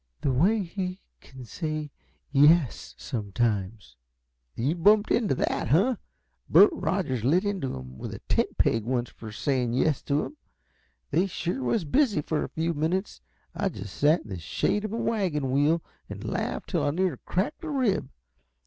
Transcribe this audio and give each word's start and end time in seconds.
"The 0.21 0.33
way 0.33 0.63
he 0.63 0.99
can 1.19 1.45
say 1.45 1.91
'yes,' 2.31 2.95
sometimes" 2.97 3.97
"You've 4.55 4.81
bumped 4.81 5.11
into 5.11 5.35
that, 5.35 5.67
huh? 5.67 5.97
Bert 6.49 6.71
Rogers 6.73 7.23
lit 7.23 7.45
into 7.45 7.75
him 7.77 7.99
with 7.99 8.11
a 8.15 8.19
tent 8.27 8.57
peg 8.57 8.83
once, 8.83 9.11
for 9.11 9.31
saying 9.31 9.73
yes 9.73 10.01
at 10.01 10.09
him. 10.09 10.37
They 11.11 11.27
sure 11.27 11.61
was 11.61 11.85
busy 11.85 12.23
for 12.23 12.43
a 12.43 12.49
few 12.49 12.73
minutes. 12.73 13.21
I 13.53 13.69
just 13.69 13.95
sat 13.95 14.21
in 14.21 14.29
the 14.29 14.39
shade 14.39 14.85
of 14.85 14.91
a 14.91 14.97
wagon 14.97 15.51
wheel 15.51 15.83
and 16.09 16.23
laughed 16.25 16.69
till 16.71 16.81
I 16.83 16.89
near 16.89 17.17
cracked 17.17 17.63
a 17.63 17.69
rib. 17.69 18.09